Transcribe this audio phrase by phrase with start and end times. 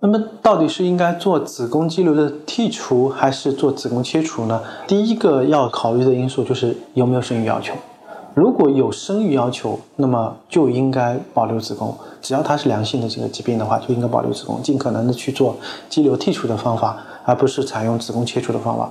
[0.00, 4.62] 那么到底是应该做子宫肌瘤的剔除，还是做子宫切除呢？
[4.86, 7.74] 第一个要考虑的因素就是有没有生育要求。
[8.32, 11.92] 如果有生育要求，那么就应该保留子宫。
[12.22, 15.56] 只要它是良性的这个疾病的话，就应该保留子宫，尽可能的去做
[15.88, 18.88] 肌瘤剔除的方法，而不是采用子宫切除的方法。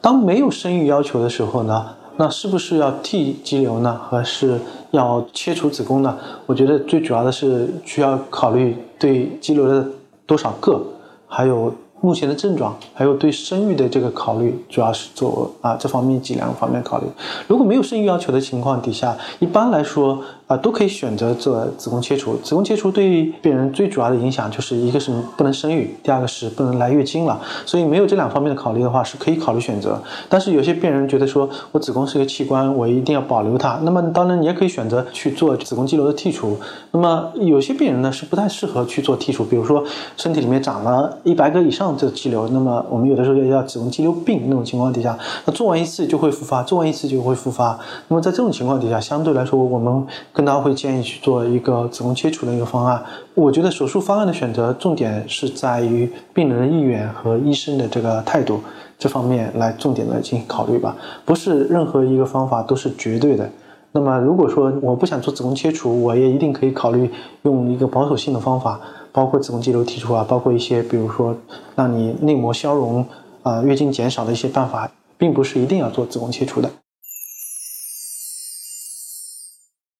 [0.00, 1.86] 当没有生育要求的时候呢，
[2.16, 4.58] 那是不是要剔肌瘤呢，还是
[4.90, 6.18] 要切除子宫呢？
[6.46, 9.86] 我觉得最主要的是需要考虑对肌瘤的
[10.28, 10.80] 多少个，
[11.26, 11.74] 还有。
[12.00, 17.06] 目前的症状，还有对生育的这个考虑，主要是做啊这方面几两个方面考虑。
[17.48, 22.36] 如果没有生育要求的情况底下，一般来说啊都可以选择做子宫切除。
[22.38, 27.40] 子宫切除对于病人最主要的影响就是一个是不能生育，第二个是不能来月经了。
[27.66, 30.02] 所以没有这两方面的考虑的话，是可以考虑选择。
[30.28, 33.78] 但是有些病人觉得说我子宫是个器官，我一定要保留它。
[33.82, 36.56] 那么当然你也可以选择去做子宫肌瘤的剔除。
[36.92, 39.84] 那么有些病人呢是不太适合去做剔除，比如说
[40.16, 41.88] 身体里面长了一百个以上。
[41.98, 47.76] 这肌瘤，那么我们有的时候要要子宫肌瘤病那种情况底下，那做完一次就会复发，做完一次就会复发。
[48.06, 50.06] 那么在这种情况底下，相对来说，我们
[50.38, 53.04] 更大会建议去做一个子宫切除的一个方案。
[53.34, 58.60] 我觉得手术方案的选择重点是在于病人的意愿和医生的这个态度
[58.96, 63.50] 这方面来重点的进行考虑吧，不是任何一个方法都是绝对的。
[63.90, 67.10] 那么如果说我不想做子宫切除，我也一定可以考虑
[67.42, 68.80] 用一个保守性的方法。
[69.10, 71.34] 包括子宫肌瘤剔除啊，包括一些比如说
[71.74, 73.04] 让你内膜消融
[73.42, 76.70] 啊、月经减少的一些办法，并不是一定要做子宫切除的。